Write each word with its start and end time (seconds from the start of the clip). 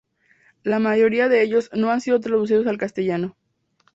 La 0.63 0.79
mayoría 0.79 1.29
de 1.29 1.43
ellos 1.43 1.69
no 1.73 1.91
han 1.91 2.01
sido 2.01 2.19
traducidos 2.19 2.65
al 2.65 2.79
castellano. 2.79 3.37